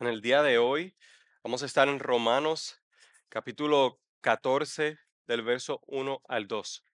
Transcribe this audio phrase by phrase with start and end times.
[0.00, 0.94] En el día de hoy
[1.42, 2.80] vamos a estar en Romanos
[3.28, 6.84] capítulo 14 del verso 1 al 2.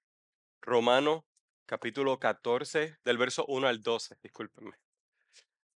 [0.63, 1.27] Romano
[1.67, 4.79] capítulo 14 del verso 1 al 12, discúlpenme.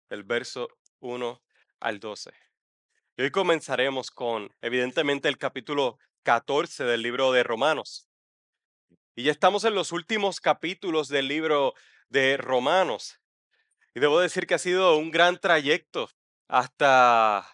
[0.09, 0.69] Del verso
[1.01, 1.39] 1
[1.81, 2.31] al 12.
[3.17, 8.09] Y hoy comenzaremos con, evidentemente, el capítulo 14 del libro de Romanos.
[9.13, 11.75] Y ya estamos en los últimos capítulos del libro
[12.07, 13.19] de Romanos.
[13.93, 16.09] Y debo decir que ha sido un gran trayecto
[16.49, 17.47] hasta,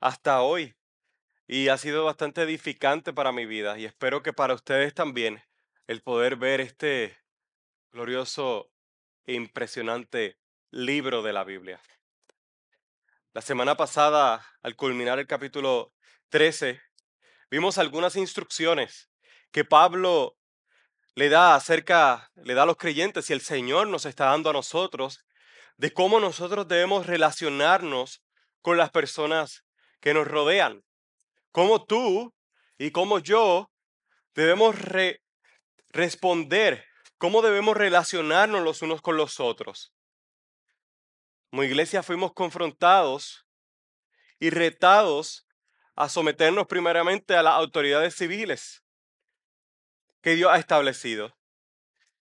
[0.00, 0.74] hasta hoy.
[1.46, 5.42] Y ha sido bastante edificante para mi vida y espero que para ustedes también
[5.86, 7.16] el poder ver este
[7.92, 8.68] glorioso
[9.24, 10.38] e impresionante
[10.72, 11.80] libro de la Biblia.
[13.32, 15.94] La semana pasada, al culminar el capítulo
[16.30, 16.80] 13,
[17.48, 19.08] vimos algunas instrucciones
[19.52, 20.36] que Pablo
[21.14, 24.54] le da acerca, le da a los creyentes y el Señor nos está dando a
[24.54, 25.24] nosotros
[25.76, 28.22] de cómo nosotros debemos relacionarnos
[28.62, 29.64] con las personas
[30.00, 30.84] que nos rodean.
[31.52, 32.34] Cómo tú
[32.78, 33.70] y cómo yo
[34.34, 34.76] debemos
[35.90, 36.84] responder,
[37.18, 39.94] cómo debemos relacionarnos los unos con los otros.
[41.50, 43.46] Como iglesia fuimos confrontados
[44.38, 45.46] y retados
[45.94, 48.82] a someternos primeramente a las autoridades civiles
[50.20, 51.34] que Dios ha establecido,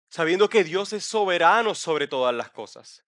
[0.09, 3.05] sabiendo que Dios es soberano sobre todas las cosas.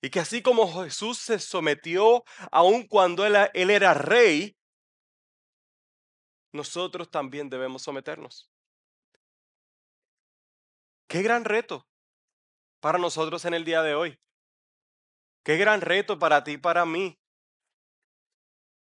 [0.00, 4.56] Y que así como Jesús se sometió aun cuando él, él era rey,
[6.52, 8.50] nosotros también debemos someternos.
[11.08, 11.86] Qué gran reto
[12.80, 14.18] para nosotros en el día de hoy.
[15.42, 17.18] Qué gran reto para ti y para mí.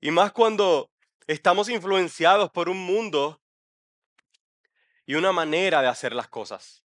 [0.01, 0.91] Y más cuando
[1.27, 3.41] estamos influenciados por un mundo
[5.07, 6.85] y una manera de hacer las cosas.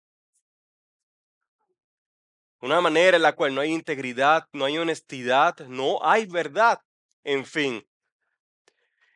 [2.63, 6.79] Una manera en la cual no hay integridad, no hay honestidad, no hay verdad,
[7.25, 7.85] en fin.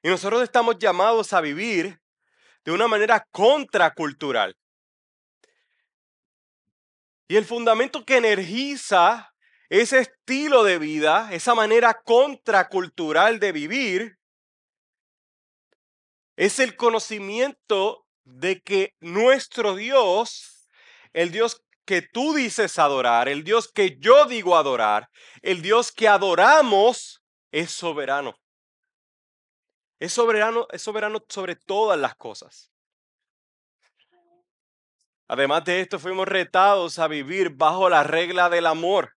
[0.04, 1.98] Y nosotros estamos llamados a vivir
[2.66, 4.58] de una manera contracultural.
[7.30, 9.34] Y el fundamento que energiza
[9.70, 14.20] ese estilo de vida, esa manera contracultural de vivir,
[16.36, 20.68] es el conocimiento de que nuestro Dios,
[21.14, 25.10] el Dios que tú dices adorar, el Dios que yo digo adorar,
[25.42, 28.36] el Dios que adoramos, es soberano.
[29.98, 32.72] Es soberano, es soberano sobre todas las cosas.
[35.30, 39.14] Además de esto, fuimos retados a vivir bajo la regla del amor.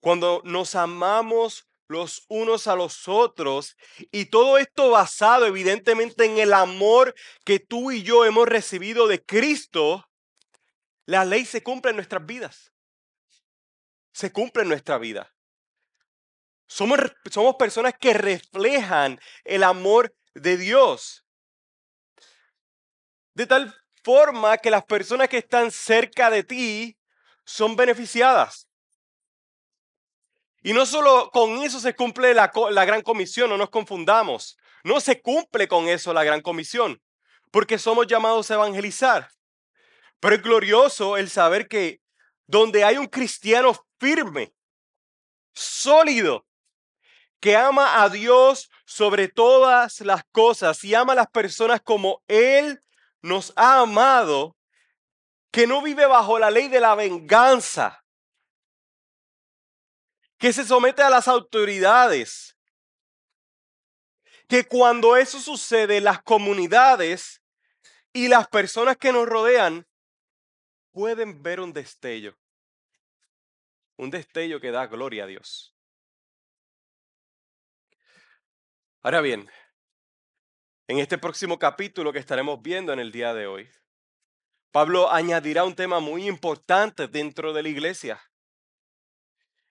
[0.00, 3.76] Cuando nos amamos los unos a los otros
[4.12, 9.22] y todo esto basado evidentemente en el amor que tú y yo hemos recibido de
[9.24, 10.06] Cristo,
[11.06, 12.72] la ley se cumple en nuestras vidas.
[14.12, 15.34] Se cumple en nuestra vida.
[16.66, 16.98] Somos,
[17.30, 21.26] somos personas que reflejan el amor de Dios.
[23.34, 26.98] De tal forma que las personas que están cerca de ti
[27.44, 28.68] son beneficiadas.
[30.62, 34.56] Y no solo con eso se cumple la, la, gran comisión, no nos confundamos.
[34.82, 37.02] No se cumple con eso la gran comisión,
[37.50, 39.28] porque somos llamados a evangelizar.
[40.24, 42.00] Pero es glorioso el saber que
[42.46, 44.54] donde hay un cristiano firme,
[45.52, 46.46] sólido,
[47.40, 52.82] que ama a Dios sobre todas las cosas y ama a las personas como Él
[53.20, 54.56] nos ha amado,
[55.50, 58.02] que no vive bajo la ley de la venganza,
[60.38, 62.56] que se somete a las autoridades,
[64.48, 67.42] que cuando eso sucede, las comunidades
[68.14, 69.86] y las personas que nos rodean
[70.94, 72.38] pueden ver un destello.
[73.98, 75.74] Un destello que da gloria a Dios.
[79.02, 79.50] Ahora bien,
[80.86, 83.68] en este próximo capítulo que estaremos viendo en el día de hoy,
[84.70, 88.22] Pablo añadirá un tema muy importante dentro de la iglesia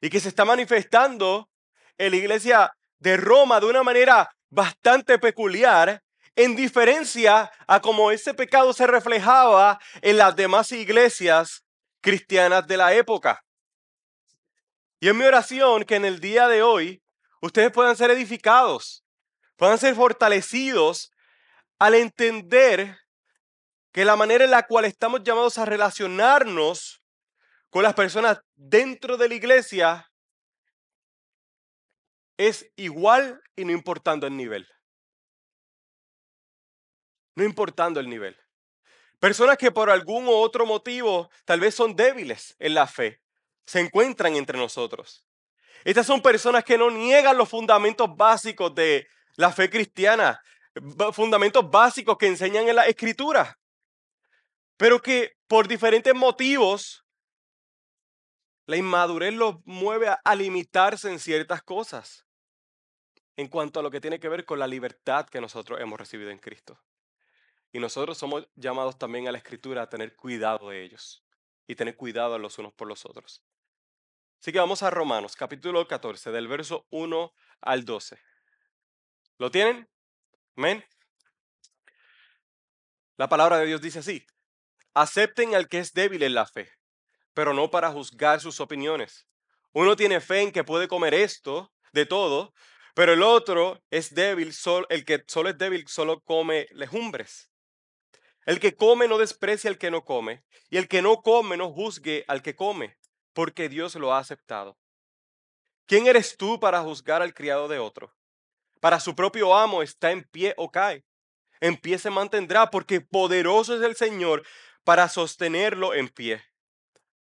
[0.02, 1.50] y que se está manifestando
[1.98, 6.04] en la iglesia de Roma de una manera bastante peculiar
[6.36, 11.64] en diferencia a cómo ese pecado se reflejaba en las demás iglesias
[12.02, 13.44] cristianas de la época.
[15.00, 17.04] Y es mi oración que en el día de hoy
[17.42, 19.04] ustedes puedan ser edificados,
[19.58, 21.12] puedan ser fortalecidos
[21.78, 22.98] al entender
[23.92, 27.04] que la manera en la cual estamos llamados a relacionarnos
[27.70, 30.10] con las personas dentro de la iglesia
[32.38, 34.68] es igual y no importando el nivel
[37.36, 38.38] no importando el nivel.
[39.20, 43.22] Personas que por algún u otro motivo tal vez son débiles en la fe,
[43.66, 45.26] se encuentran entre nosotros.
[45.84, 50.42] Estas son personas que no niegan los fundamentos básicos de la fe cristiana,
[51.14, 53.60] fundamentos básicos que enseñan en la escritura,
[54.78, 57.06] pero que por diferentes motivos
[58.66, 62.26] la inmadurez los mueve a, limitarse en ciertas cosas
[63.36, 66.30] en cuanto a lo que tiene que ver con la libertad que nosotros hemos recibido
[66.30, 66.80] en Cristo.
[67.74, 71.26] Y nosotros somos llamados también a la escritura a tener cuidado de ellos
[71.68, 73.44] y tener cuidado los unos por los otros.
[74.40, 78.20] Así que vamos a Romanos, capítulo 14, del verso 1 al 12.
[79.40, 79.90] ¿Lo tienen?
[80.56, 80.86] Amén.
[83.18, 84.24] La palabra de Dios dice así,
[84.94, 86.70] acepten al que es débil en la fe,
[87.34, 89.28] pero no para juzgar sus opiniones.
[89.72, 92.54] Uno tiene fe en que puede comer esto, de todo,
[92.94, 94.54] pero el otro es débil,
[94.90, 97.50] el que solo es débil solo come legumbres.
[98.46, 101.72] El que come no desprecia al que no come, y el que no come no
[101.72, 102.98] juzgue al que come,
[103.34, 104.78] porque Dios lo ha aceptado.
[105.86, 108.14] ¿Quién eres tú para juzgar al criado de otro?
[108.80, 111.06] Para su propio amo está en pie o cae.
[111.62, 114.44] En pie se mantendrá, porque poderoso es el Señor
[114.84, 116.44] para sostenerlo en pie.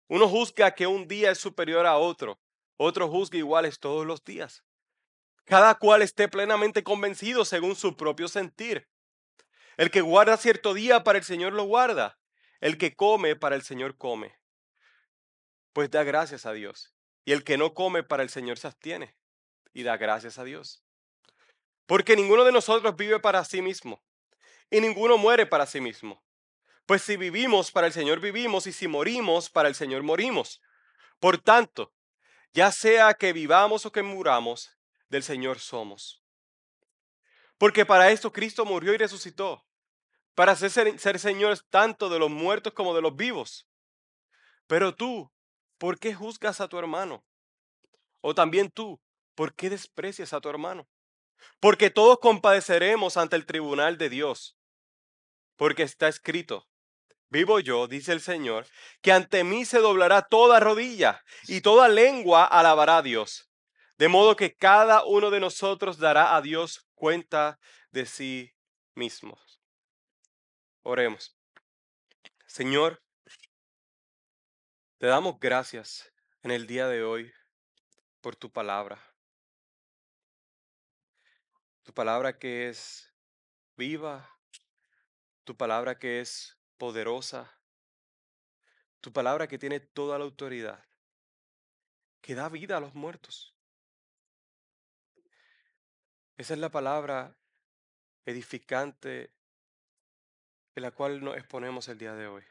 [0.07, 2.39] Uno juzga que un día es superior a otro,
[2.77, 4.63] otro juzga iguales todos los días.
[5.45, 8.89] Cada cual esté plenamente convencido según su propio sentir.
[9.77, 12.19] El que guarda cierto día para el Señor lo guarda.
[12.61, 14.37] El que come para el Señor come.
[15.73, 16.93] Pues da gracias a Dios.
[17.25, 19.15] Y el que no come para el Señor se abstiene.
[19.73, 20.83] Y da gracias a Dios.
[21.85, 24.01] Porque ninguno de nosotros vive para sí mismo.
[24.69, 26.23] Y ninguno muere para sí mismo.
[26.85, 30.61] Pues si vivimos para el Señor vivimos y si morimos para el Señor morimos.
[31.19, 31.93] Por tanto,
[32.53, 34.77] ya sea que vivamos o que muramos,
[35.09, 36.22] del Señor somos.
[37.57, 39.65] Porque para esto Cristo murió y resucitó,
[40.35, 43.67] para ser, ser Señor tanto de los muertos como de los vivos.
[44.67, 45.31] Pero tú,
[45.77, 47.23] ¿por qué juzgas a tu hermano?
[48.21, 49.01] O también tú,
[49.35, 50.87] ¿por qué desprecias a tu hermano?
[51.59, 54.57] Porque todos compadeceremos ante el tribunal de Dios.
[55.55, 56.67] Porque está escrito,
[57.29, 58.65] vivo yo, dice el Señor,
[59.01, 63.49] que ante mí se doblará toda rodilla y toda lengua alabará a Dios.
[63.97, 67.59] De modo que cada uno de nosotros dará a Dios cuenta
[67.91, 68.55] de sí
[68.95, 69.59] mismos.
[70.83, 71.37] Oremos.
[72.47, 73.03] Señor,
[74.99, 76.13] te damos gracias
[76.43, 77.33] en el día de hoy
[78.21, 79.03] por tu palabra.
[81.83, 83.13] Tu palabra que es
[83.75, 84.39] viva,
[85.43, 87.59] tu palabra que es poderosa,
[89.01, 90.87] tu palabra que tiene toda la autoridad,
[92.21, 93.52] que da vida a los muertos.
[96.35, 97.37] Esa es la palabra
[98.25, 99.31] edificante
[100.73, 102.43] en la cual nos exponemos el día de hoy.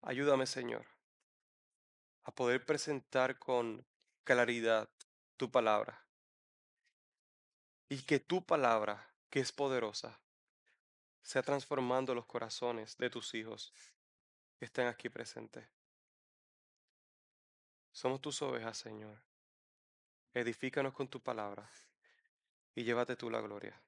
[0.00, 0.86] Ayúdame, Señor,
[2.24, 3.84] a poder presentar con
[4.24, 4.88] claridad
[5.36, 6.06] tu palabra.
[7.90, 10.18] Y que tu palabra, que es poderosa,
[11.22, 13.74] sea transformando los corazones de tus hijos
[14.58, 15.68] que estén aquí presentes.
[17.92, 19.27] Somos tus ovejas, Señor
[20.34, 21.70] edifícanos con tu palabra
[22.74, 23.80] y llévate tú la gloria.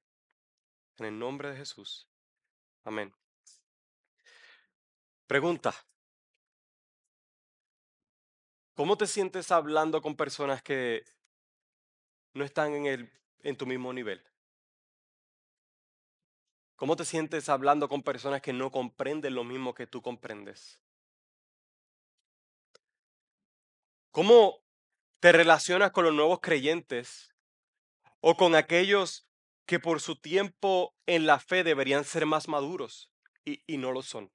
[0.99, 2.09] En el nombre de Jesús.
[2.85, 3.15] Amén.
[5.27, 5.75] Pregunta.
[8.75, 11.05] ¿Cómo te sientes hablando con personas que
[12.35, 14.25] no están en, el, en tu mismo nivel?
[16.77, 20.81] ¿Cómo te sientes hablando con personas que no comprenden lo mismo que tú comprendes?
[24.11, 24.61] ¿Cómo
[25.21, 27.35] te relacionas con los nuevos creyentes
[28.21, 29.29] o con aquellos
[29.67, 33.13] que por su tiempo en la fe deberían ser más maduros
[33.45, 34.33] y, no lo son.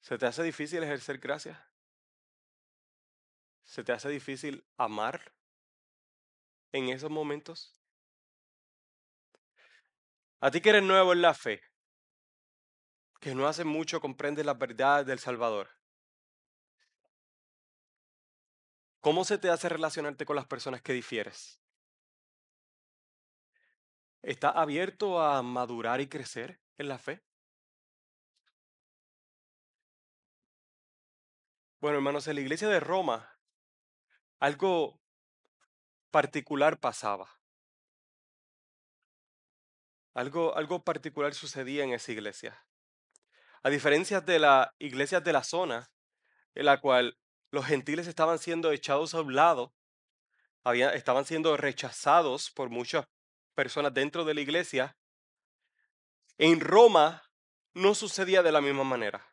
[0.00, 1.68] ¿Se te hace difícil ejercer gracia?
[3.64, 5.34] ¿Se te hace difícil amar
[6.72, 7.80] en esos momentos?
[10.40, 11.62] A ti que eres nuevo en la fe,
[13.20, 15.79] que no hace mucho comprendes la verdad del Salvador.
[19.00, 21.62] ¿Cómo se te hace relacionarte con las personas que difieres?
[24.22, 27.22] ¿Estás abierto a madurar y crecer en la fe?
[31.80, 33.40] Bueno, hermanos, en la iglesia de Roma
[34.40, 34.98] algo
[36.10, 37.28] particular pasaba.
[40.14, 42.66] Algo, algo particular sucedía en esa iglesia.
[43.62, 45.90] A diferencia de las iglesias de la zona,
[46.54, 47.19] en la cual
[47.50, 49.74] los gentiles estaban siendo echados a un lado,
[50.94, 53.06] estaban siendo rechazados por muchas
[53.54, 54.96] personas dentro de la iglesia.
[56.38, 57.22] En Roma
[57.74, 59.26] no sucedía de la misma manera.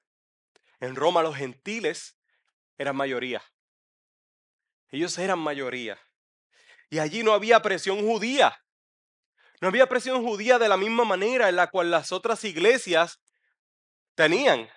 [0.80, 2.18] En Roma los gentiles
[2.78, 3.44] eran mayoría.
[4.90, 6.00] Ellos eran mayoría.
[6.90, 8.64] Y allí no había presión judía.
[9.60, 13.20] No había presión judía de la misma manera en la cual las otras iglesias
[14.16, 14.70] tenían.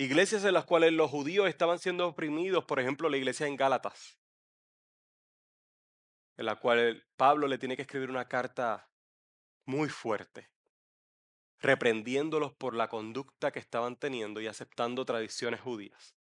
[0.00, 4.16] Iglesias en las cuales los judíos estaban siendo oprimidos, por ejemplo, la iglesia en Gálatas,
[6.38, 8.88] en la cual Pablo le tiene que escribir una carta
[9.66, 10.48] muy fuerte,
[11.58, 16.16] reprendiéndolos por la conducta que estaban teniendo y aceptando tradiciones judías,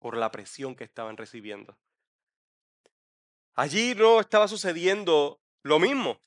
[0.00, 1.78] por la presión que estaban recibiendo.
[3.54, 6.20] Allí no estaba sucediendo lo mismo.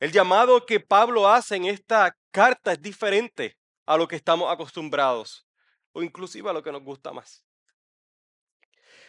[0.00, 5.46] El llamado que Pablo hace en esta carta es diferente a lo que estamos acostumbrados
[5.92, 7.44] o inclusive a lo que nos gusta más.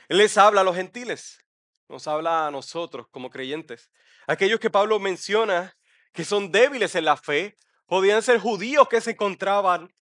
[0.09, 1.39] Él les habla a los gentiles,
[1.87, 3.91] nos habla a nosotros como creyentes.
[4.27, 5.75] Aquellos que Pablo menciona
[6.11, 9.93] que son débiles en la fe, podían ser judíos que se encontraban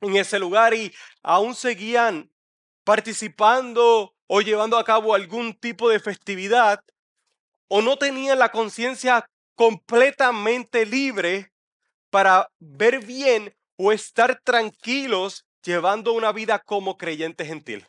[0.00, 2.30] en ese lugar y aún seguían
[2.84, 6.80] participando o llevando a cabo algún tipo de festividad
[7.68, 11.52] o no tenían la conciencia completamente libre
[12.10, 17.86] para ver bien o estar tranquilos llevando una vida como creyente gentil.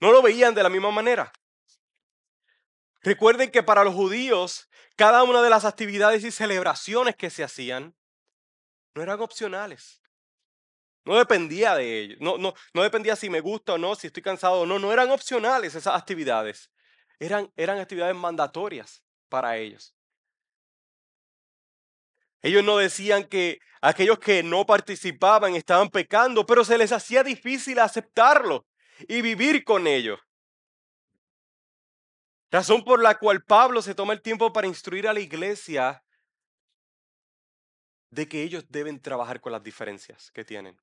[0.00, 1.32] No lo veían de la misma manera.
[3.02, 7.96] Recuerden que para los judíos, cada una de las actividades y celebraciones que se hacían
[8.94, 10.02] no eran opcionales.
[11.04, 12.18] No dependía de ellos.
[12.20, 14.78] No, no, no dependía si me gusta o no, si estoy cansado o no.
[14.78, 16.70] No eran opcionales esas actividades.
[17.18, 19.94] Eran, eran actividades mandatorias para ellos.
[22.42, 27.78] Ellos no decían que aquellos que no participaban estaban pecando, pero se les hacía difícil
[27.78, 28.66] aceptarlo
[29.08, 30.20] y vivir con ellos.
[32.50, 36.02] Razón por la cual Pablo se toma el tiempo para instruir a la iglesia
[38.10, 40.80] de que ellos deben trabajar con las diferencias que tienen.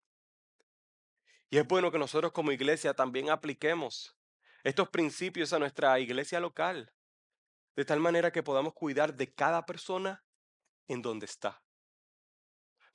[1.50, 4.16] Y es bueno que nosotros como iglesia también apliquemos
[4.64, 6.92] estos principios a nuestra iglesia local,
[7.76, 10.25] de tal manera que podamos cuidar de cada persona
[10.88, 11.62] en donde está.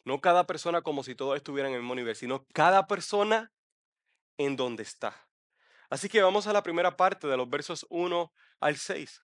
[0.04, 3.52] No cada persona como si todos estuvieran en el mismo nivel, sino cada persona
[4.38, 5.28] en donde está.
[5.90, 9.22] Así que vamos a la primera parte de los versos 1 al 6,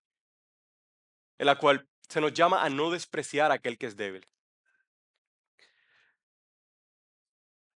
[1.38, 4.26] en la cual se nos llama a no despreciar a aquel que es débil.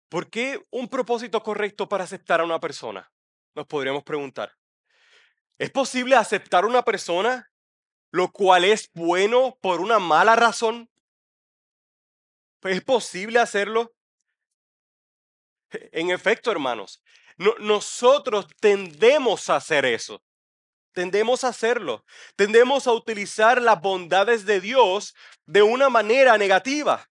[0.08, 3.12] ¿Por qué un propósito correcto para aceptar a una persona?
[3.54, 4.56] Nos podríamos preguntar.
[5.58, 7.50] ¿Es posible aceptar una persona
[8.10, 10.90] lo cual es bueno por una mala razón?
[12.62, 13.94] ¿Es posible hacerlo?
[15.70, 17.02] En efecto, hermanos,
[17.58, 20.22] nosotros tendemos a hacer eso.
[20.92, 22.04] Tendemos a hacerlo.
[22.34, 25.14] Tendemos a utilizar las bondades de Dios
[25.46, 27.08] de una manera negativa.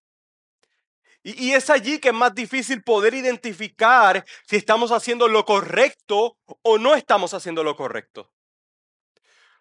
[1.22, 6.78] Y, es allí que es más difícil poder identificar si estamos haciendo lo correcto o
[6.78, 8.30] no estamos haciendo lo correcto.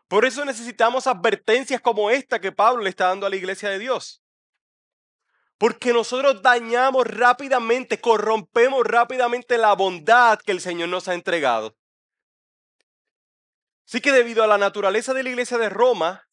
[0.08, 3.80] Por eso necesitamos advertencias como esta que Pablo le está dando a la iglesia de
[3.80, 4.24] Dios.
[5.58, 11.76] Porque nosotros dañamos rápidamente, corrompemos rápidamente la bondad que el Señor nos ha entregado.
[13.86, 16.28] Así que debido a la naturaleza de la iglesia de Roma,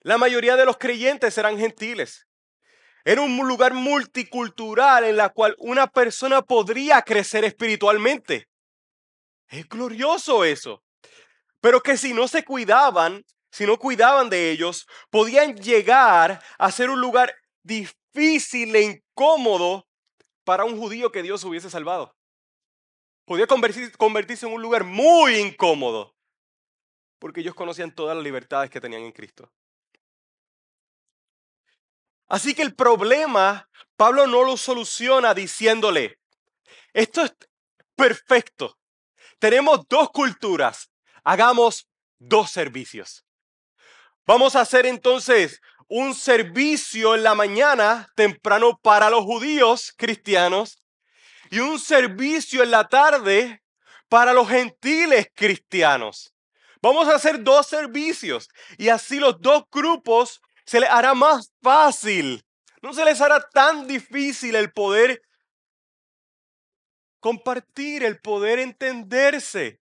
[0.00, 2.26] la mayoría de los creyentes eran gentiles.
[3.04, 8.48] Era un lugar multicultural en la cual una persona podría crecer espiritualmente.
[9.48, 10.84] Es glorioso eso
[11.60, 16.90] pero que si no se cuidaban, si no cuidaban de ellos, podían llegar a ser
[16.90, 19.86] un lugar difícil e incómodo
[20.44, 22.14] para un judío que Dios hubiese salvado.
[23.24, 26.14] Podía convertirse en un lugar muy incómodo,
[27.18, 29.52] porque ellos conocían todas las libertades que tenían en Cristo.
[32.28, 36.18] Así que el problema, Pablo no lo soluciona diciéndole,
[36.92, 37.34] esto es
[37.94, 38.78] perfecto.
[39.38, 40.90] Tenemos dos culturas,
[41.28, 41.86] hagamos
[42.18, 43.22] dos servicios.
[44.26, 50.82] Vamos a hacer entonces un servicio en la mañana temprano para los judíos cristianos
[51.50, 53.62] y un servicio en la tarde
[54.08, 56.32] para los gentiles cristianos.
[56.80, 62.42] Vamos a hacer dos servicios y así los dos grupos se les hará más fácil.
[62.80, 65.20] No se les hará tan difícil el poder
[67.20, 69.78] compartir, el poder entenderse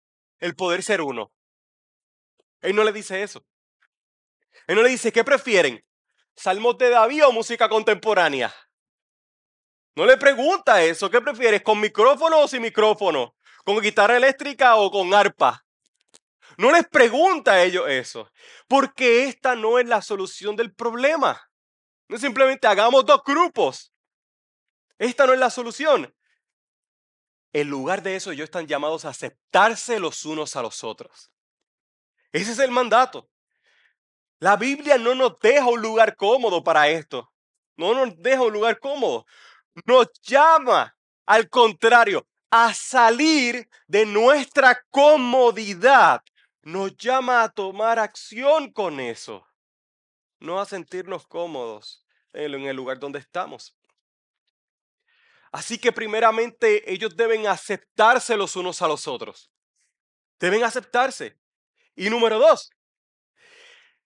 [0.40, 1.32] el poder ser uno.
[2.60, 3.44] Él no le dice eso.
[4.66, 5.84] Él no le dice, ¿qué prefieren?
[6.34, 8.54] ¿Salmos de David o música contemporánea?
[9.94, 11.10] No le pregunta eso.
[11.10, 11.62] ¿Qué prefieres?
[11.62, 13.34] ¿Con micrófono o sin micrófono?
[13.64, 15.64] ¿Con guitarra eléctrica o con arpa?
[16.56, 18.30] No les pregunta a ellos eso.
[18.68, 21.40] Porque esta no es la solución del problema.
[22.08, 23.92] No simplemente hagamos dos grupos.
[24.98, 26.14] Esta no es la solución.
[27.52, 31.30] En lugar de eso, ellos están llamados a aceptarse los unos a los otros.
[32.32, 33.28] Ese es el mandato.
[34.38, 37.32] La Biblia no nos deja un lugar cómodo para esto.
[37.76, 39.26] No nos deja un lugar cómodo.
[39.84, 46.22] Nos llama, al contrario, a salir de nuestra comodidad.
[46.62, 49.46] Nos llama a tomar acción con eso.
[50.38, 53.76] No a sentirnos cómodos en el lugar donde estamos.
[55.52, 59.50] Así que primeramente ellos deben aceptarse los unos a los otros.
[60.38, 61.38] Deben aceptarse.
[61.96, 62.70] Y número dos,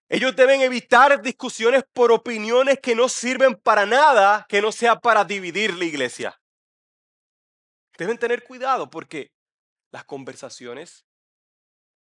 [0.09, 5.23] ellos deben evitar discusiones por opiniones que no sirven para nada, que no sea para
[5.23, 6.41] dividir la iglesia.
[7.97, 9.31] Deben tener cuidado porque
[9.91, 11.05] las conversaciones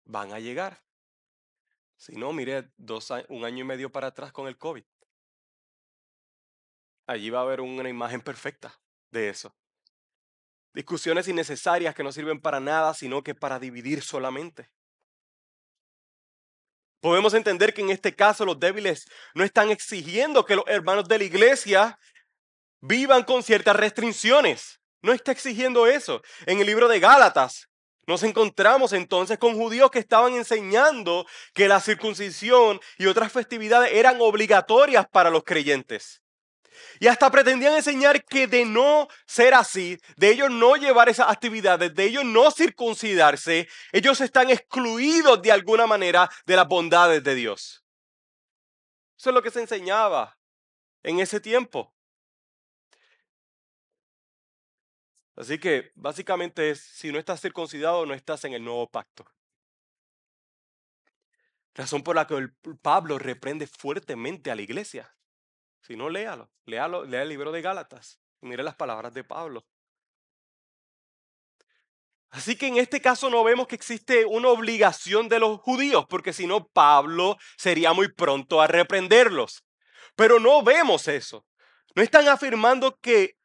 [0.05, 0.83] van a llegar.
[1.97, 4.83] Si no, mire, dos, un año y medio para atrás con el COVID.
[7.07, 8.79] Allí va a haber una imagen perfecta
[9.11, 9.55] de eso.
[10.73, 14.69] Discusiones innecesarias que no sirven para nada, sino que para dividir solamente.
[17.01, 21.17] Podemos entender que en este caso los débiles no están exigiendo que los hermanos de
[21.17, 21.99] la iglesia
[22.79, 24.79] vivan con ciertas restricciones.
[25.01, 26.21] No está exigiendo eso.
[26.45, 27.67] En el libro de Gálatas
[28.05, 34.17] nos encontramos entonces con judíos que estaban enseñando que la circuncisión y otras festividades eran
[34.21, 36.20] obligatorias para los creyentes.
[36.99, 41.93] Y hasta pretendían enseñar que de no ser así, de ellos no llevar esas actividades,
[41.93, 47.83] de ellos no circuncidarse, ellos están excluidos de alguna manera de las bondades de Dios.
[49.17, 50.37] Eso es lo que se enseñaba
[51.03, 51.93] en ese tiempo.
[55.35, 59.25] Así que básicamente es, si no estás circuncidado, no estás en el nuevo pacto.
[61.73, 62.49] Razón por la que
[62.81, 65.15] Pablo reprende fuertemente a la iglesia.
[65.81, 66.49] Si no, léalo.
[66.65, 68.19] Léalo, lea el libro de Gálatas.
[68.41, 69.65] Mire las palabras de Pablo.
[72.29, 76.31] Así que en este caso no vemos que existe una obligación de los judíos, porque
[76.31, 79.65] si no, Pablo sería muy pronto a reprenderlos.
[80.15, 81.45] Pero no vemos eso.
[81.93, 83.35] No están afirmando que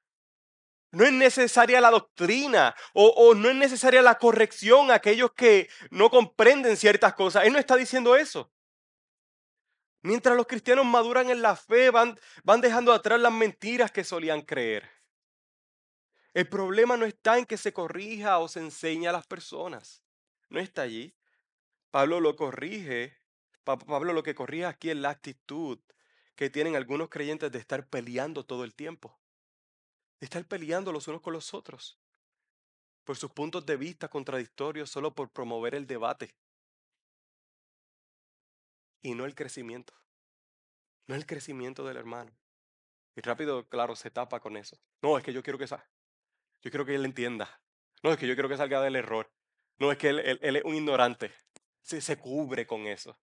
[0.92, 5.68] no es necesaria la doctrina o, o, no es necesaria la corrección a aquellos que
[5.90, 7.44] no comprenden ciertas cosas.
[7.44, 8.53] Él no está diciendo eso.
[10.07, 14.42] Mientras los cristianos maduran en la fe, van, van dejando atrás las mentiras que solían
[14.42, 14.88] creer.
[16.33, 20.05] El problema no está en que se corrija o se enseñe a las personas.
[20.49, 21.16] No está allí.
[21.90, 23.19] Pablo lo corrige.
[23.64, 25.81] Pablo lo que corrige aquí es la actitud
[26.37, 29.19] que tienen algunos creyentes de estar peleando todo el tiempo.
[30.21, 31.99] De estar peleando los unos con los otros.
[33.03, 36.37] Por sus puntos de vista contradictorios solo por promover el debate
[39.07, 39.95] y no el crecimiento.
[41.07, 42.37] No el crecimiento del hermano.
[43.14, 44.77] Y rápido, claro, se tapa con eso.
[45.01, 45.88] No, es que yo quiero que salga.
[46.61, 47.61] Yo quiero que él entienda.
[48.03, 49.31] No, es que yo quiero que salga del error.
[49.79, 51.33] No, es que él, es un ignorante.
[51.83, 53.16] Se, se cubre con eso.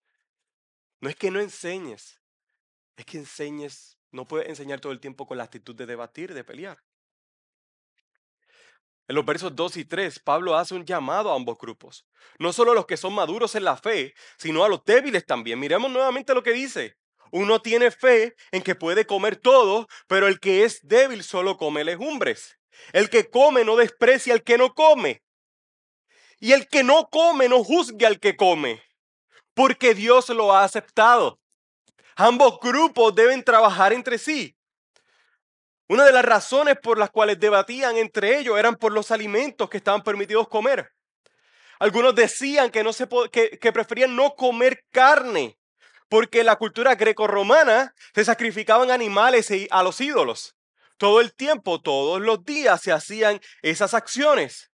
[1.01, 2.21] No es que no enseñes.
[2.97, 3.97] Es que enseñes.
[4.11, 6.85] No puedes enseñar todo el tiempo con la actitud de debatir, de pelear.
[9.11, 12.07] En los versos 2 y 3, Pablo hace un llamado a ambos grupos.
[12.39, 15.59] No solo a los que son maduros en la fe, sino a los débiles también.
[15.59, 16.97] Miremos nuevamente lo que dice.
[17.33, 21.83] Uno tiene fe en que puede comer todo, pero el que es débil solo come
[21.83, 22.57] legumbres.
[22.93, 25.25] El que come no desprecia al que no come.
[26.39, 28.81] Y el que no come no juzgue al que come,
[29.55, 31.41] porque Dios lo ha aceptado.
[32.15, 34.57] Ambos grupos deben trabajar entre sí.
[35.91, 39.79] Una de las razones por las cuales debatían entre ellos eran por los alimentos que
[39.79, 40.93] estaban permitidos comer.
[41.81, 45.59] Algunos decían que, no se que, preferían no comer carne,
[46.09, 50.55] porque en la cultura greco-romana se sacrificaban animales a los ídolos.
[50.97, 54.70] Todo el tiempo, todos los días se hacían esas acciones.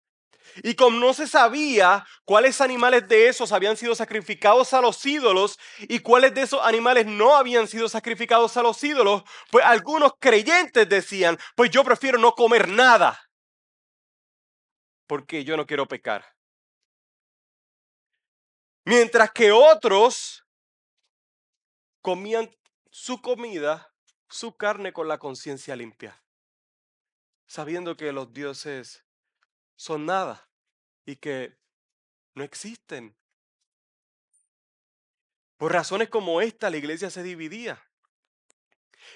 [0.64, 5.60] Y como no se sabía cuáles animales de esos habían sido sacrificados a los ídolos
[5.80, 10.88] y cuáles de esos animales no habían sido sacrificados a los ídolos, pues algunos creyentes
[10.88, 13.20] decían, pues yo prefiero no comer nada,
[15.08, 16.26] porque yo no quiero pecar.
[18.86, 20.46] Mientras que otros
[22.02, 22.50] comían
[22.92, 23.92] su comida,
[24.30, 26.24] su carne con la conciencia limpia,
[27.48, 29.05] sabiendo que los dioses
[29.76, 30.50] son nada
[31.06, 31.58] y que
[32.34, 33.16] no existen.
[35.58, 37.82] Por razones como esta, la iglesia se dividía.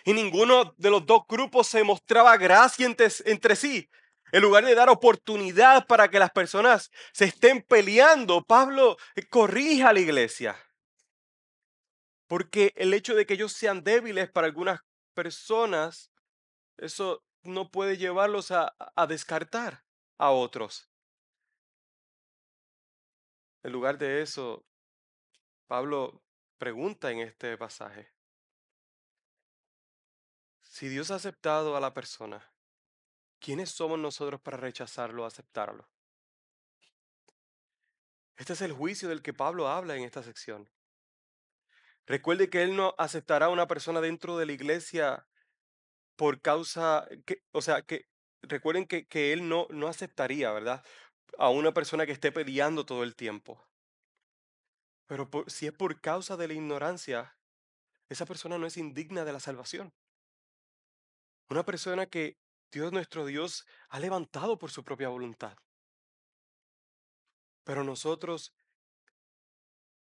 [0.06, 3.89] Y ninguno de los dos grupos se mostraba gracia entre, sí.
[4.32, 8.98] En lugar de dar oportunidad para que las personas se estén peleando, Pablo
[9.30, 10.56] corrija a la iglesia.
[12.28, 14.82] Porque el hecho de que ellos sean débiles para algunas
[15.15, 16.12] personas,
[16.78, 19.84] eso no puede llevarlos a descartar
[20.19, 20.88] a otros.
[23.63, 24.65] En lugar de eso,
[25.65, 26.21] Pablo
[26.58, 28.12] pregunta en este pasaje,
[30.62, 32.53] si Dios ha aceptado a la persona,
[33.39, 35.89] ¿quiénes somos nosotros para rechazarlo o aceptarlo?
[38.38, 40.69] Este es el juicio del que Pablo habla en esta sección.
[42.05, 45.27] Recuerde que él no aceptará a una persona dentro de la iglesia
[46.15, 48.10] por causa, que, o sea, que
[48.41, 50.84] recuerden que, que él no, no aceptaría, ¿verdad?
[51.38, 53.63] A una persona que esté peleando todo el tiempo.
[55.06, 57.36] Pero si es por causa de la ignorancia,
[58.10, 59.91] esa persona no es indigna de la salvación.
[61.49, 62.38] Una persona que
[62.71, 65.58] Dios nuestro Dios ha levantado por su propia voluntad.
[67.63, 68.54] Pero nosotros,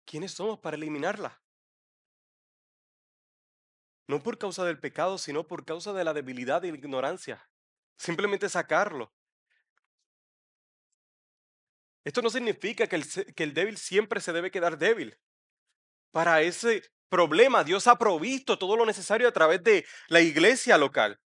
[0.04, 1.40] ¿quiénes somos para eliminarla?
[4.08, 7.48] No por causa del pecado, sino por causa de la debilidad y la ignorancia.
[8.02, 9.12] Simplemente sacarlo.
[12.02, 15.16] Esto no significa que el, débil siempre se debe quedar débil.
[16.10, 21.20] Para ese problema, Dios ha provisto todo lo necesario a través de la iglesia local.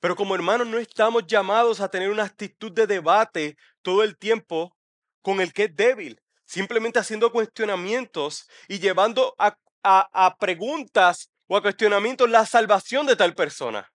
[0.00, 4.76] Pero como hermanos no estamos llamados a tener una actitud de debate todo el tiempo
[5.20, 12.28] con el que es débil, simplemente haciendo cuestionamientos y llevando a, preguntas o a cuestionamientos
[12.28, 13.91] la salvación de tal persona.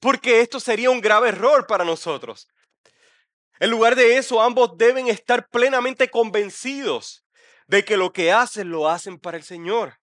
[0.00, 2.48] Porque esto sería un grave error para nosotros.
[3.58, 7.24] En lugar de eso, ambos deben estar plenamente convencidos
[7.66, 9.98] de que lo que hacen lo hacen para el Señor.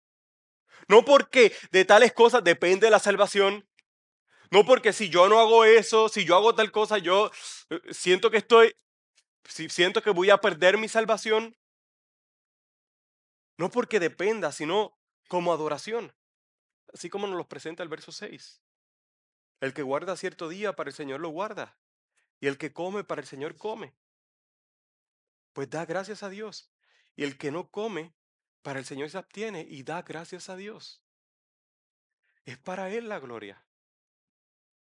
[0.87, 3.67] No porque de tales cosas depende la salvación,
[4.53, 7.31] no porque si yo no hago eso, si yo hago tal cosa, yo
[7.69, 8.75] eh, siento que estoy,
[9.45, 11.57] si siento que voy a perder mi salvación.
[13.57, 16.13] No porque dependa, sino como adoración.
[16.93, 18.62] Así como nos lo presenta el verso 6.
[19.63, 21.77] El que guarda cierto día para el Señor lo guarda.
[22.41, 23.93] Y el que come para el Señor come.
[25.53, 26.69] Pues da gracias a Dios.
[27.15, 28.13] Y el que no come,
[28.61, 31.01] para el Señor se abstiene y da gracias a Dios.
[32.43, 33.63] Es para Él la gloria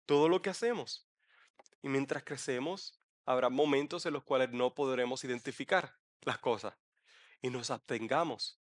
[0.04, 1.08] todo lo que hacemos.
[1.80, 6.74] Y mientras crecemos, habrá momentos en los cuales no podremos identificar las cosas
[7.40, 8.60] y nos abstengamos.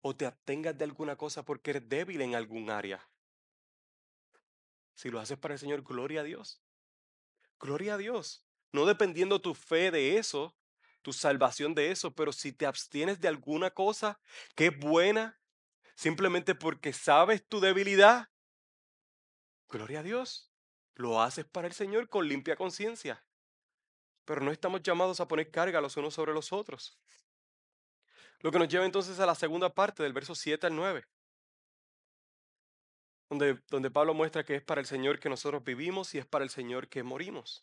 [0.00, 3.04] O te abstengas de alguna cosa porque eres débil en algún área.
[4.98, 6.60] Si lo haces para el Señor, gloria a Dios.
[7.60, 8.44] Gloria a Dios.
[8.72, 10.56] No dependiendo tu fe de eso,
[11.02, 14.18] tu salvación de eso, pero si te abstienes de alguna cosa
[14.56, 15.38] que es buena,
[15.94, 18.28] simplemente porque sabes tu debilidad,
[19.68, 20.50] Gloria a Dios.
[20.94, 23.22] Lo haces para el Señor con limpia conciencia.
[24.24, 26.98] Pero no estamos llamados a poner carga los unos sobre los otros.
[28.40, 31.06] Lo que nos lleva entonces a la segunda parte del verso 7 al 9.
[33.28, 36.44] Donde, donde Pablo muestra que es para el Señor que nosotros vivimos y es para
[36.44, 37.62] el Señor que morimos.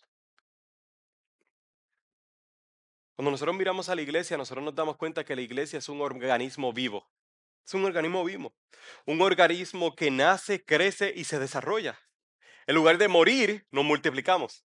[3.16, 6.02] Cuando nosotros miramos a la iglesia, nosotros nos damos cuenta que la iglesia es un
[6.02, 7.10] organismo vivo.
[7.66, 8.54] Es un organismo vivo.
[9.06, 11.98] Un organismo que nace, crece y se desarrolla.
[12.68, 14.66] En lugar de morir, nos multiplicamos.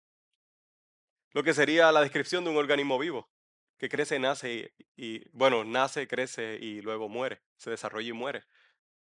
[1.33, 3.29] Lo que sería la descripción de un organismo vivo,
[3.77, 8.43] que crece, nace y, bueno, nace, crece y luego muere, se desarrolla y muere.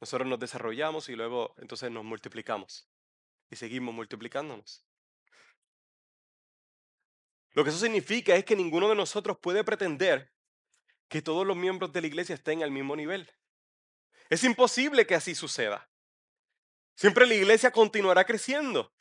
[0.01, 2.89] Nosotros nos desarrollamos y luego entonces nos multiplicamos
[3.51, 4.85] y seguimos multiplicándonos.
[7.53, 10.33] Lo que eso significa es que ninguno de nosotros puede pretender
[11.09, 13.31] que todos los miembros de la iglesia estén al mismo nivel.
[14.29, 15.89] Es imposible que así suceda.
[16.97, 18.93] Siempre la iglesia continuará creciendo.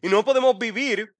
[0.00, 1.14] Y no podemos vivir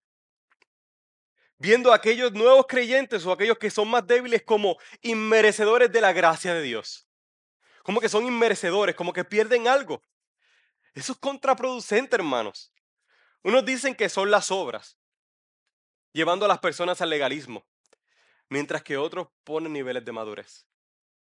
[1.59, 6.13] viendo a aquellos nuevos creyentes o aquellos que son más débiles como inmerecedores de la
[6.13, 7.08] gracia de Dios.
[7.89, 10.03] Como que son inmerecedores, como que pierden algo.
[10.93, 12.71] Eso es contraproducente, hermanos.
[13.43, 14.99] Unos dicen que son las obras,
[16.13, 17.67] llevando a las personas al legalismo,
[18.51, 20.67] mientras que otros ponen niveles de madurez.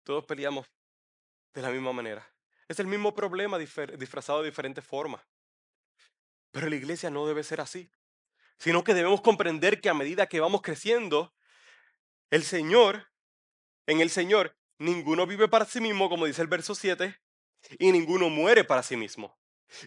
[0.03, 0.67] Todos peleamos
[1.55, 2.31] de la misma manera.
[2.67, 5.23] Es el mismo problema disfrazado de diferentes formas.
[6.51, 7.89] Pero la iglesia no debe ser así,
[8.59, 11.33] sino que debemos comprender que a medida que vamos creciendo,
[12.29, 13.07] el Señor,
[13.87, 17.17] en el Señor, ninguno vive para sí mismo, como dice el verso 7,
[17.79, 19.37] y ninguno muere para sí mismo.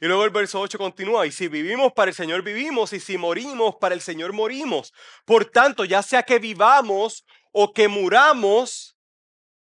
[0.00, 3.18] Y luego el verso 8 continúa, y si vivimos para el Señor vivimos, y si
[3.18, 4.92] morimos para el Señor morimos.
[5.24, 8.96] Por tanto, ya sea que vivamos o que muramos,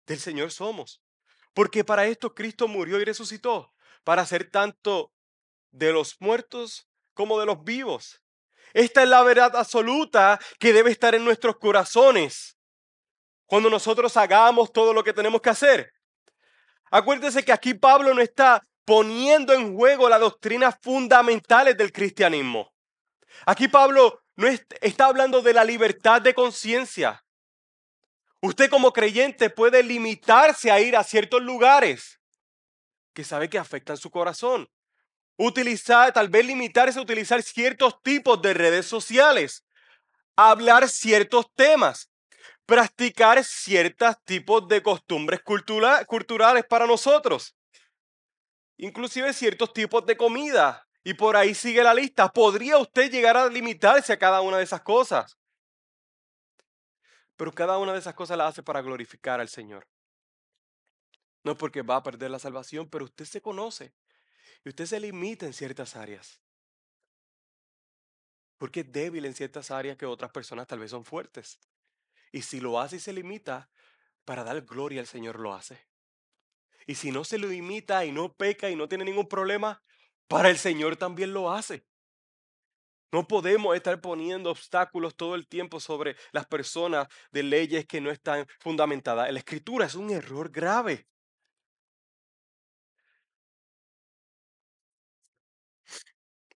[0.06, 1.00] del Señor somos.
[1.54, 3.72] Porque para esto Cristo murió y resucitó,
[4.04, 5.12] para ser tanto
[5.70, 8.20] de los muertos como de los vivos.
[8.72, 12.59] Esta es la verdad absoluta que debe estar en nuestros corazones
[13.50, 15.92] cuando nosotros hagamos todo lo que tenemos que hacer.
[16.88, 22.72] Acuérdese que aquí Pablo no está poniendo en juego las doctrinas fundamentales del cristianismo.
[23.46, 27.24] Aquí Pablo no es- está hablando de la libertad de conciencia.
[28.40, 32.20] Usted como creyente puede limitarse a ir a ciertos lugares
[33.12, 34.68] que sabe que afectan su corazón.
[35.36, 39.64] Utilizar, tal vez limitarse a utilizar ciertos tipos de redes sociales.
[40.36, 42.09] Hablar ciertos temas.
[42.70, 47.56] Practicar ciertos tipos de costumbres cultura- culturales para nosotros.
[48.76, 50.86] Inclusive ciertos tipos de comida.
[51.02, 52.28] Y por ahí sigue la lista.
[52.28, 55.36] ¿Podría usted llegar a limitarse a cada una de esas cosas?
[57.34, 59.88] Pero cada una de esas cosas la hace para glorificar al Señor.
[61.42, 63.92] No porque va a perder la salvación, pero usted se conoce
[64.64, 66.40] y usted se limita en ciertas áreas.
[68.58, 71.58] Porque es débil en ciertas áreas que otras personas tal vez son fuertes.
[72.32, 73.70] Y si lo hace y se limita,
[74.24, 75.86] para dar gloria al Señor lo hace.
[76.86, 79.82] Y si no se lo imita y no peca y no tiene ningún problema,
[80.28, 81.84] para el Señor también lo hace.
[83.12, 88.10] No podemos estar poniendo obstáculos todo el tiempo sobre las personas de leyes que no
[88.10, 89.32] están fundamentadas.
[89.32, 91.08] La escritura es un error grave.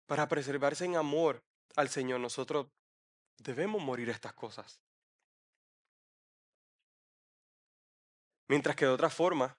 [0.06, 1.44] Para preservarse en amor
[1.76, 2.68] al Señor, nosotros
[3.40, 4.83] debemos morir estas cosas.
[8.54, 9.58] Mientras que de otra forma,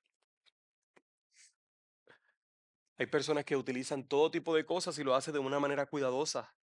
[2.96, 6.54] hay personas que utilizan todo tipo de cosas y lo hacen de una manera cuidadosa.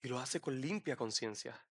[0.00, 1.66] Y lo hace con limpia conciencia.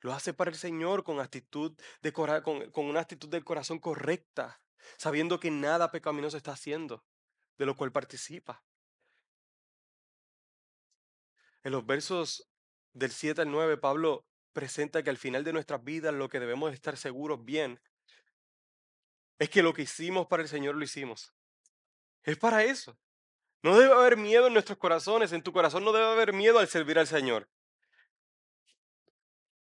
[0.00, 3.78] Lo hace para el Señor con actitud de cora- con, con una actitud del corazón
[3.78, 4.60] correcta,
[4.98, 7.04] sabiendo que nada pecaminoso está haciendo,
[7.58, 8.64] de lo cual participa.
[11.62, 12.50] En los versos
[12.94, 16.74] del 7 al 9, Pablo presenta que al final de nuestras vidas lo que debemos
[16.74, 17.80] estar seguros bien
[19.38, 21.32] es que lo que hicimos para el Señor lo hicimos.
[22.22, 22.98] Es para eso.
[23.62, 26.68] No debe haber miedo en nuestros corazones, en tu corazón no debe haber miedo al
[26.68, 27.48] servir al Señor.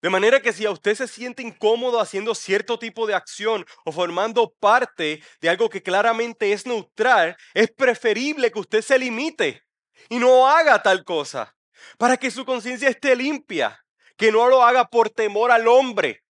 [0.02, 3.92] De manera que si a usted se siente incómodo haciendo cierto tipo de acción o
[3.92, 9.62] formando parte de algo que claramente es neutral, es preferible que usted se limite
[10.08, 11.54] y no haga tal cosa
[11.98, 13.84] para que su conciencia esté limpia,
[14.16, 16.24] que no lo haga por temor al hombre,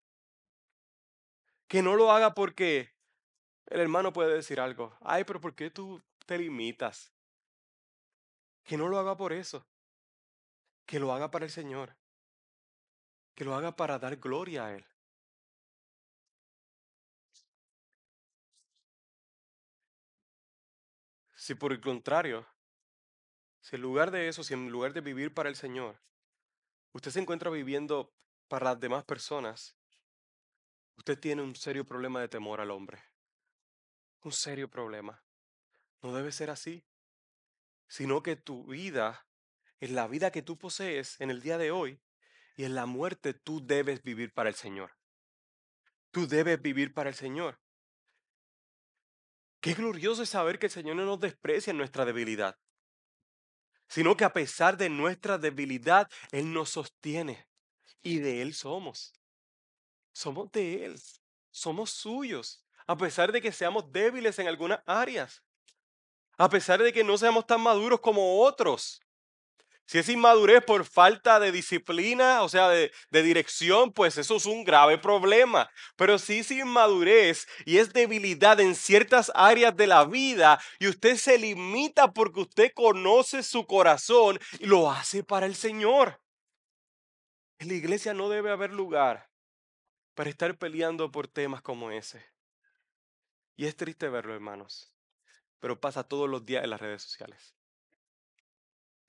[1.66, 2.91] que no lo haga porque
[3.72, 7.10] el hermano puede decir algo, ay, pero ¿por qué tú te limitas?
[8.64, 9.66] Que no lo haga por eso,
[10.84, 11.96] que lo haga para el Señor,
[13.34, 14.84] que lo haga para dar gloria a Él.
[21.34, 22.46] Si por el contrario,
[23.62, 25.98] si en lugar de eso, si en lugar de vivir para el Señor,
[26.92, 28.12] usted se encuentra viviendo
[28.48, 29.74] para las demás personas,
[30.98, 33.11] usted tiene un serio problema de temor al hombre.
[34.22, 35.22] Un serio problema.
[36.00, 36.84] No debe ser así,
[37.88, 39.26] sino que tu vida,
[39.80, 42.00] en la vida que tú posees en el día de hoy
[42.56, 44.96] y en la muerte, tú debes vivir para el Señor.
[46.10, 47.60] Tú debes vivir para el Señor.
[49.60, 52.58] Qué glorioso es saber que el Señor no nos desprecia en nuestra debilidad,
[53.88, 57.46] sino que a pesar de nuestra debilidad, Él nos sostiene
[58.02, 59.12] y de Él somos.
[60.12, 61.00] Somos de Él,
[61.50, 65.42] somos suyos, a pesar de que seamos débiles en algunas áreas,
[66.38, 69.00] a pesar de que no seamos tan maduros como otros.
[69.86, 74.64] Si es inmadurez por falta de disciplina, o sea, de, dirección, pues eso es un
[74.64, 75.68] grave problema.
[75.96, 81.16] Pero si es inmadurez y es debilidad en ciertas áreas de la vida y usted
[81.16, 86.20] se limita porque usted conoce su corazón y lo hace para el Señor.
[87.58, 89.28] En la iglesia no debe haber lugar
[90.14, 92.31] para estar peleando por temas como ese.
[93.56, 94.92] Y es triste verlo, hermanos,
[95.60, 97.54] pero pasa todos los días en las redes sociales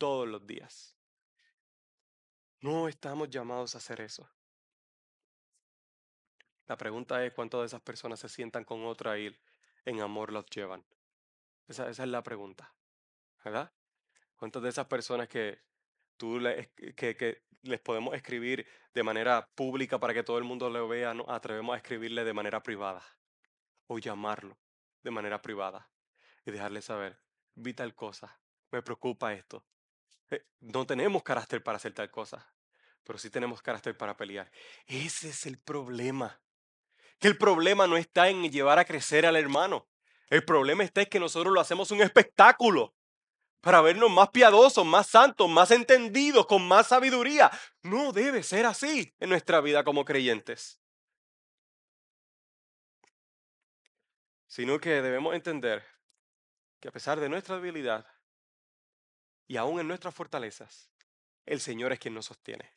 [0.03, 0.97] todos los días.
[2.59, 4.29] No estamos llamados a hacer eso.
[6.67, 9.33] La pregunta es cuántas de esas personas se sientan con otra y
[9.85, 10.83] en amor los llevan.
[11.69, 12.73] Esa, es la pregunta,
[13.45, 13.71] ¿verdad?
[14.35, 15.61] ¿Cuántas de esas personas que
[16.17, 20.85] tú le, que les podemos escribir de manera pública para que todo el mundo lo
[20.89, 23.01] vea, nos atrevemos a escribirle de manera privada
[23.87, 24.57] o llamarlo
[25.03, 25.89] de manera privada
[26.45, 27.19] y dejarle saber,
[27.55, 28.39] vi tal cosa,
[28.71, 29.65] me preocupa esto,
[30.29, 32.53] eh, no tenemos carácter para hacer tal cosa,
[33.03, 34.51] pero sí tenemos carácter para pelear.
[34.87, 36.41] Ese es el problema.
[37.19, 39.87] Que el problema no está en llevar a crecer al hermano.
[40.29, 42.95] El problema está en que nosotros lo hacemos un espectáculo
[43.61, 47.51] para vernos más piadosos, más santos, más entendidos, con más sabiduría.
[47.81, 50.81] No debe ser así en nuestra vida como creyentes.
[54.53, 55.83] Sino que debemos entender
[56.79, 58.05] que a pesar de nuestra debilidad
[59.47, 60.91] y aún en nuestras fortalezas,
[61.47, 62.71] el Señor es quien nos sostiene.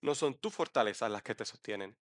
[0.00, 1.96] No son tus fortalezas las que te sostienen.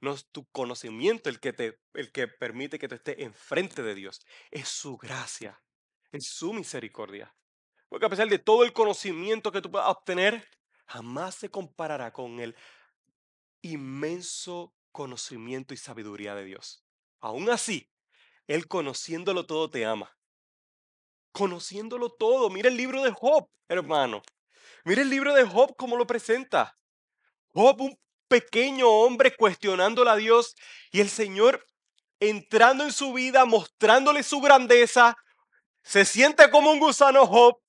[0.00, 3.94] No es tu conocimiento el que, te, el que permite que tú estés enfrente de
[3.94, 4.26] Dios.
[4.50, 5.62] Es su gracia,
[6.10, 7.32] es su misericordia.
[7.88, 10.44] Porque a pesar de todo el conocimiento que tú puedas obtener,
[10.86, 12.56] jamás se comparará con el
[13.62, 16.84] inmenso conocimiento y sabiduría de Dios.
[17.20, 17.93] Aún así,
[18.46, 20.16] Él conociéndolo todo te ama.
[21.32, 22.50] Conociéndolo todo.
[22.50, 24.22] Mira el libro de Job, hermano.
[24.84, 26.78] Mira el libro de Job como lo presenta.
[27.48, 30.54] Job, un pequeño hombre cuestionándole a Dios
[30.90, 31.64] y el Señor
[32.20, 35.16] entrando en su vida, mostrándole su grandeza.
[35.82, 37.60] Se siente como un gusano Job,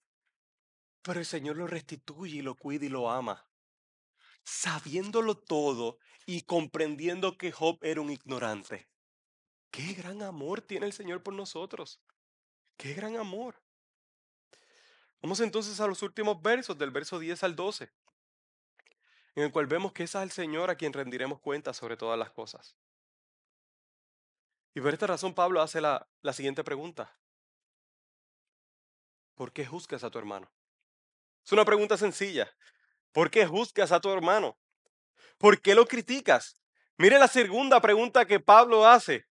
[1.06, 3.48] pero el Señor lo restituye y lo cuida y lo ama.
[4.44, 8.90] Sabiéndolo todo y comprendiendo que Job era un ignorante.
[9.76, 12.00] Qué gran amor tiene el Señor por nosotros.
[12.78, 13.56] Qué gran amor.
[15.22, 17.92] Vamos entonces a los últimos versos, del verso 10 al 12,
[19.36, 22.32] en el cual vemos que es el Señor a quien rendiremos cuenta sobre todas las
[22.32, 22.78] cosas.
[24.74, 27.14] Y por esta razón Pablo hace la, la siguiente pregunta.
[29.34, 30.50] ¿Por qué juzgas a tu hermano?
[31.44, 32.50] Es una pregunta sencilla.
[33.12, 34.58] ¿Por qué juzgas a tu hermano?
[35.38, 36.62] ¿Por qué lo criticas?
[36.96, 39.28] Mire la segunda pregunta que Pablo hace.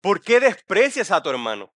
[0.00, 1.74] ¿Por qué desprecias a tu hermano?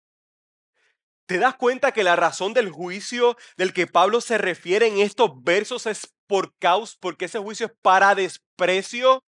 [1.25, 5.31] ¿Te das cuenta que la razón del juicio del que Pablo se refiere en estos
[5.43, 9.23] versos es por causa, porque ese juicio es para desprecio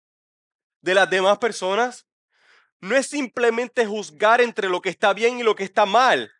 [0.80, 2.06] de las demás personas?
[2.80, 6.32] No es simplemente juzgar entre lo que está bien y lo que está mal.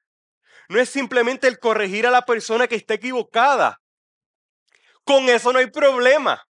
[0.69, 3.81] No es simplemente el corregir a la persona que está equivocada.
[5.05, 6.43] Con eso no hay problema.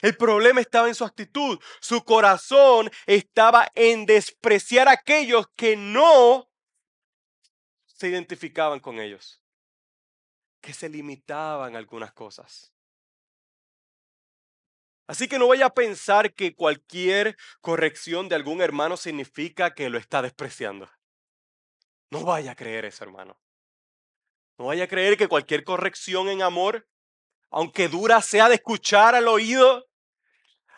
[0.00, 1.58] El problema estaba en su actitud.
[1.80, 6.48] Su corazón estaba en despreciar a aquellos que no
[7.86, 9.42] se identificaban con ellos,
[10.60, 12.72] que se limitaban algunas cosas.
[15.06, 19.98] Así que no vaya a pensar que cualquier corrección de algún hermano significa que lo
[19.98, 20.90] está despreciando.
[22.10, 23.38] No vaya a creer eso, hermano.
[24.58, 26.88] No vaya a creer que cualquier corrección en amor,
[27.52, 29.86] aunque dura sea de escuchar al oído,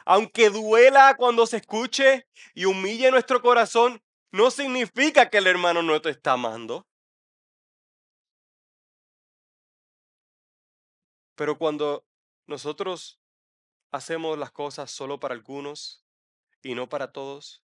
[0.05, 6.03] aunque duela cuando se escuche y humille nuestro corazón, no significa que el hermano no
[6.03, 6.87] te está amando.
[11.37, 12.05] Pero cuando
[12.47, 13.21] nosotros
[13.93, 16.05] hacemos las cosas solo para algunos
[16.61, 17.63] y no para todos,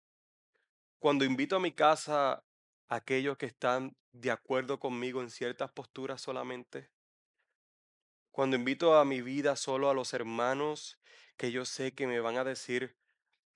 [0.98, 2.32] cuando invito a mi casa
[2.88, 6.90] a aquellos que están de acuerdo conmigo en ciertas posturas solamente,
[8.36, 10.98] cuando invito a mi vida solo a los hermanos
[11.38, 12.94] que yo sé que me van a decir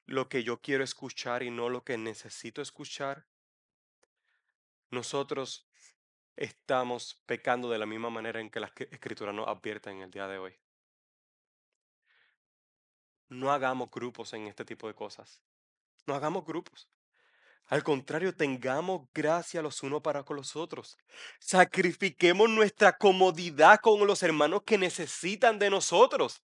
[0.06, 3.26] lo que yo quiero escuchar y no lo que necesito escuchar,
[4.88, 5.68] nosotros
[6.34, 10.26] estamos pecando de la misma manera en que la escritura nos advierte en el día
[10.26, 10.58] de hoy.
[13.28, 15.42] No hagamos grupos en este tipo de cosas.
[16.06, 16.88] No hagamos grupos.
[17.70, 20.98] Al contrario, tengamos gracia los unos para con los otros.
[21.38, 26.42] Sacrifiquemos nuestra comodidad con los hermanos que necesitan de nosotros.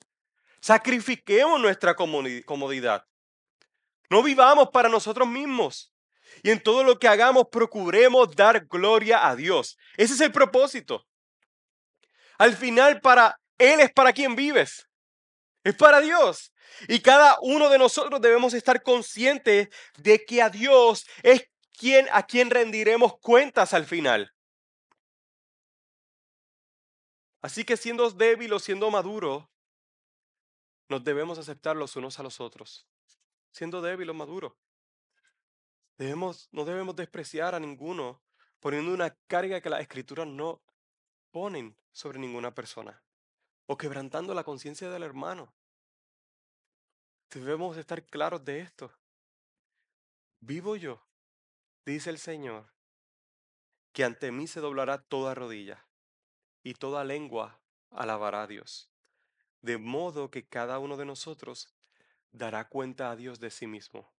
[0.60, 3.04] Sacrifiquemos nuestra comodidad.
[4.08, 5.92] No vivamos para nosotros mismos.
[6.44, 9.76] Y en todo lo que hagamos procuremos dar gloria a Dios.
[9.96, 11.08] Ese es el propósito.
[12.38, 14.85] Al final, para Él es para quien vives.
[15.66, 16.52] Es para Dios.
[16.86, 22.24] Y cada uno de nosotros debemos estar conscientes de que a Dios es quien a
[22.24, 24.32] quien rendiremos cuentas al final.
[27.42, 29.50] Así que siendo débil o siendo maduro,
[30.88, 32.86] nos debemos aceptar los unos a los otros.
[33.50, 34.56] Siendo débil o maduro.
[35.98, 38.22] Debemos, no debemos despreciar a ninguno
[38.60, 40.62] poniendo una carga que las escrituras no
[41.32, 43.02] ponen sobre ninguna persona
[43.66, 45.52] o quebrantando la conciencia del hermano.
[47.30, 48.90] Debemos estar claros de esto.
[50.40, 51.02] Vivo yo,
[51.84, 52.66] dice el Señor,
[53.92, 55.84] que ante mí se doblará toda rodilla
[56.62, 57.60] y toda lengua
[57.90, 58.90] alabará a Dios.
[59.62, 61.74] De modo que cada uno de nosotros
[62.30, 64.12] dará cuenta a Dios de sí mismo.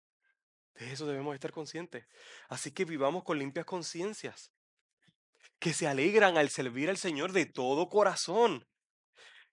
[0.76, 2.06] De eso debemos estar conscientes.
[2.50, 4.52] Así que vivamos con limpias conciencias,
[5.60, 8.68] que se alegran al servir al Señor de todo corazón,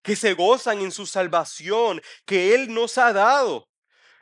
[0.05, 3.69] que se gozan en su salvación que Él nos ha dado.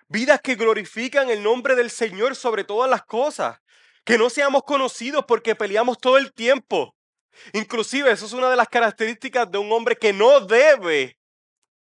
[0.08, 3.58] Vidas que glorifican el nombre del Señor sobre todas las cosas.
[4.04, 6.94] Que no seamos conocidos porque peleamos todo el tiempo.
[7.52, 11.18] Inclusive eso es una de las características de un hombre que no debe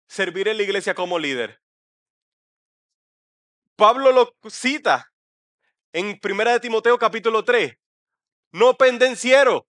[0.08, 1.62] servir en la iglesia como líder.
[3.78, 5.14] Pablo lo cita
[5.94, 7.78] en 1 de Timoteo capítulo 3.
[8.52, 9.66] No pendenciero.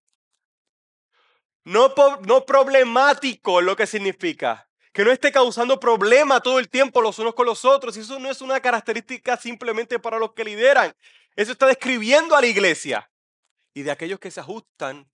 [1.63, 1.93] No,
[2.25, 4.67] no problemático lo que significa.
[4.93, 7.95] que no esté causando problemas todo el tiempo los unos con los otros.
[7.95, 10.93] Eso no es una característica simplemente para los que lideran.
[11.35, 13.09] Eso está describiendo a la iglesia.
[13.73, 15.09] Y de aquellos que se ajustan,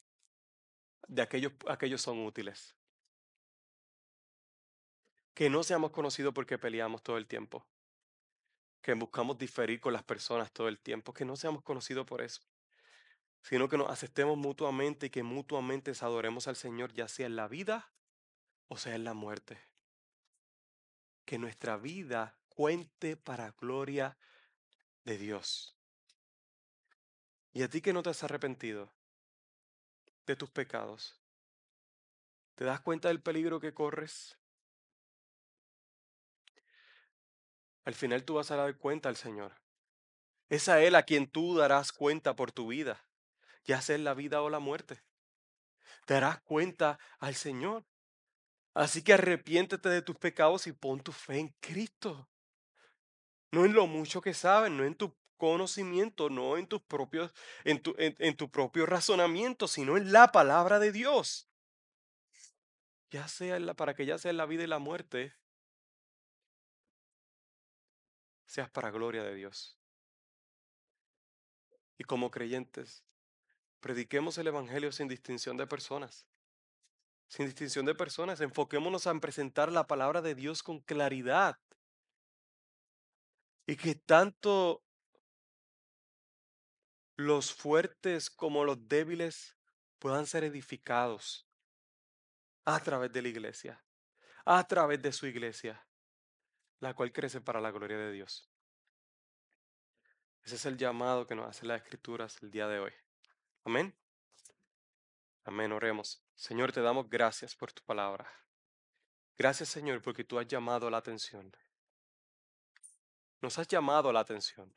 [1.08, 2.76] de aquellos, aquellos son útiles.
[5.34, 7.68] Que no seamos conocidos porque peleamos todo el tiempo.
[8.82, 11.14] Que buscamos diferir con las personas todo el tiempo.
[11.14, 12.42] Que no seamos conocidos por eso.
[13.46, 17.48] Sino que nos aceptemos mutuamente y que mutuamente adoremos al Señor, ya sea en la
[17.48, 17.92] vida
[18.68, 19.62] o sea en la muerte.
[21.26, 24.18] Que nuestra vida cuente para gloria
[25.04, 25.78] de Dios.
[27.54, 28.92] Y a ti que no te has arrepentido
[30.26, 31.16] de tus pecados,
[32.56, 34.40] ¿te das cuenta del peligro que corres?
[37.84, 39.54] Al final tú vas a dar cuenta al Señor.
[40.50, 43.06] Es a Él a quien tú darás cuenta por tu vida,
[43.66, 45.02] ya sea en la vida o la muerte.
[46.06, 47.86] Te darás cuenta al Señor.
[48.74, 52.30] Así que arrepiéntete de tus pecados y pon tu fe en Cristo.
[53.52, 57.32] No en lo mucho que sabes, no en tu conocimiento, no en tus propios,
[57.64, 61.50] en tu, en, tu propio razonamiento, sino en la palabra de Dios.
[63.10, 65.34] Ya sea la, para que ya sea en la vida y la muerte,
[68.46, 69.80] seas para gloria de Dios.
[71.98, 73.06] Y como creyentes,
[73.86, 76.26] prediquemos el Evangelio sin distinción de personas
[77.28, 78.42] sin distinción de personas.
[78.42, 81.60] Enfoquémonos en presentar la palabra de Dios con claridad.
[83.68, 84.84] Y que tanto
[87.16, 89.56] los fuertes como los débiles
[90.00, 91.48] puedan ser edificados
[92.66, 93.84] a través de la iglesia,
[94.46, 95.88] a través de su iglesia,
[96.80, 98.50] la cual crece para la gloria de Dios.
[100.44, 103.05] Ese es el llamado que nos hace las escrituras el día de hoy.
[103.66, 103.96] Amén.
[105.44, 106.22] Amén, oremos.
[106.36, 108.32] Señor, te damos gracias por tu palabra.
[109.36, 111.52] Gracias, Señor, porque tú has llamado la atención.
[113.42, 114.72] Nos has llamado la atención.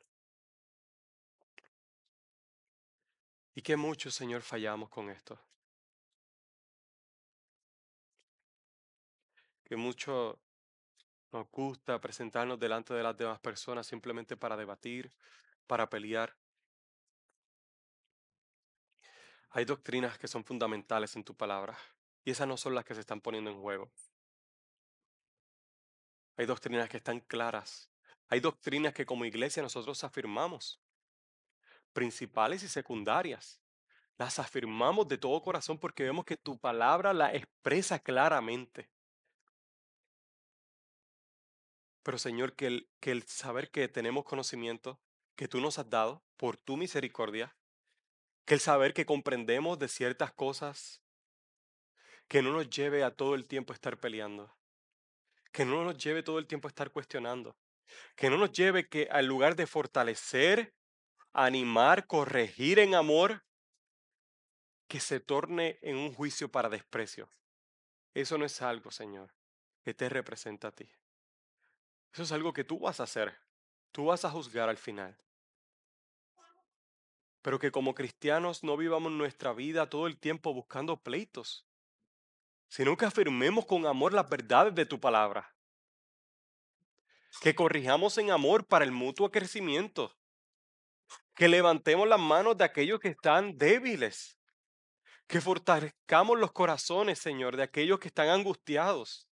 [3.53, 5.39] Y que mucho, Señor, fallamos con esto.
[9.65, 10.39] Que mucho
[11.31, 15.11] nos gusta presentarnos delante de las demás personas simplemente para debatir,
[15.67, 16.38] para pelear.
[19.51, 21.77] Hay doctrinas que son fundamentales en tu palabra
[22.23, 23.91] y esas no son las que se están poniendo en juego.
[26.37, 27.89] Hay doctrinas que están claras.
[28.27, 30.79] Hay doctrinas que como iglesia nosotros afirmamos,
[31.93, 33.59] principales y secundarias.
[34.17, 38.89] Las afirmamos de todo corazón porque vemos que tu palabra la expresa claramente.
[42.03, 44.99] Pero Señor, que el, que el saber que tenemos conocimiento
[45.35, 47.55] que tú nos has dado por tu misericordia,
[48.45, 51.01] que el saber que comprendemos de ciertas cosas,
[52.27, 54.55] que no nos lleve a todo el tiempo a estar peleando,
[55.51, 57.57] que no nos lleve todo el tiempo a estar cuestionando,
[58.15, 60.75] que no nos lleve que al lugar de fortalecer,
[61.33, 63.43] animar, corregir en amor,
[64.87, 67.29] que se torne en un juicio para desprecio.
[68.13, 69.33] Eso no es algo, Señor,
[69.83, 70.89] que te representa a ti.
[72.11, 73.37] Eso es algo que tú vas a hacer.
[73.91, 75.19] Tú vas a juzgar al final
[77.41, 81.65] pero que como cristianos no vivamos nuestra vida todo el tiempo buscando pleitos,
[82.67, 85.55] sino que afirmemos con amor las verdades de tu palabra,
[87.41, 90.15] que corrijamos en amor para el mutuo crecimiento,
[91.35, 94.37] que levantemos las manos de aquellos que están débiles,
[95.27, 99.29] que fortalezcamos los corazones, Señor, de aquellos que están angustiados,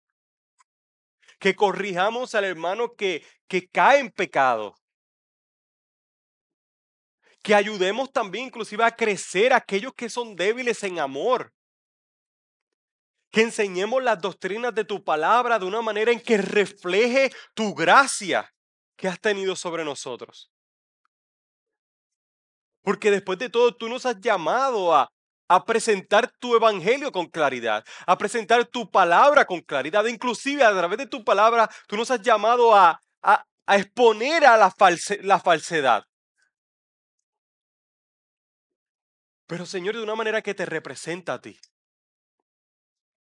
[1.39, 4.75] que corrijamos al hermano que, que cae en pecado,
[7.43, 11.53] que ayudemos también inclusive a crecer a aquellos que son débiles en amor.
[13.31, 18.55] Que enseñemos las doctrinas de tu palabra de una manera en que refleje tu gracia
[18.97, 20.53] que has tenido sobre nosotros.
[22.83, 25.11] Porque después de todo tú nos has llamado a,
[25.67, 30.07] presentar tu evangelio con claridad, a presentar tu palabra con claridad.
[30.07, 33.45] Inclusive a través de tu palabra tú nos has llamado a, a,
[33.77, 36.05] exponer a la falsedad.
[39.47, 41.59] Pero Señor, de una manera que te representa a ti.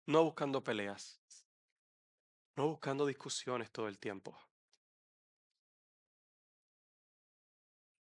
[0.06, 1.20] No buscando peleas.
[2.56, 4.38] No buscando discusiones todo el tiempo.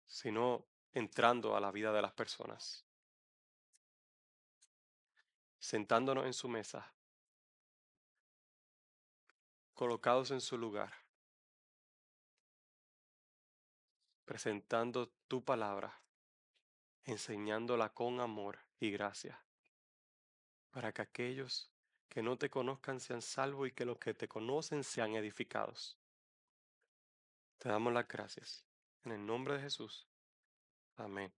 [0.05, 2.85] Sino entrando a la vida de las personas.
[5.59, 6.93] Sentándonos en su mesa.
[9.73, 10.93] Colocados en su lugar.
[14.25, 16.04] Presentando tu palabra
[17.05, 19.41] enseñándola con amor y gracia,
[20.71, 21.71] para que aquellos
[22.09, 25.97] que no te conozcan sean salvos y que los que te conocen sean edificados.
[27.57, 28.65] Te damos las gracias.
[29.03, 30.07] En el nombre de Jesús.
[30.97, 31.33] Amén.